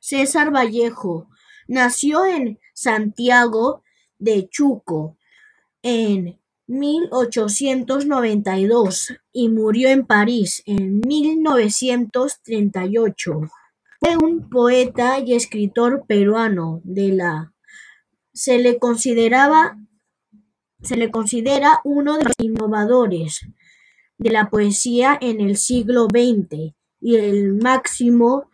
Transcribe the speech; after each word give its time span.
César 0.00 0.52
Vallejo 0.54 1.28
nació 1.66 2.24
en 2.24 2.58
Santiago 2.74 3.82
de 4.18 4.48
Chuco 4.48 5.16
en 5.82 6.40
mil 6.66 7.08
ochocientos 7.10 8.06
noventa 8.06 8.58
y 8.58 8.66
dos 8.66 9.14
y 9.32 9.48
murió 9.48 9.88
en 9.88 10.06
París 10.06 10.62
en 10.66 11.00
mil 11.00 11.42
novecientos 11.42 12.42
treinta 12.42 12.84
y 12.86 12.98
ocho. 12.98 13.40
Fue 14.00 14.16
un 14.16 14.48
poeta 14.48 15.18
y 15.18 15.34
escritor 15.34 16.04
peruano 16.06 16.80
de 16.84 17.12
la 17.12 17.52
se 18.32 18.58
le 18.58 18.78
consideraba 18.78 19.76
se 20.82 20.96
le 20.96 21.10
considera 21.10 21.80
uno 21.84 22.18
de 22.18 22.24
los 22.24 22.34
innovadores 22.38 23.40
de 24.18 24.30
la 24.30 24.48
poesía 24.48 25.18
en 25.20 25.40
el 25.40 25.56
siglo 25.56 26.04
XX 26.04 26.74
y 27.00 27.16
el 27.16 27.54
máximo 27.54 28.47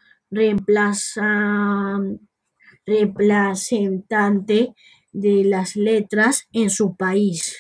representante 2.87 4.75
de 5.13 5.45
las 5.45 5.77
letras 5.77 6.49
en 6.53 6.71
su 6.71 6.97
país. 6.97 7.57